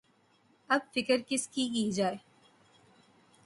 اب 0.69 0.81
فکر 0.95 1.17
کس 1.27 1.47
کی‘ 1.47 1.67
کی 1.69 1.91
جائے؟ 1.91 2.15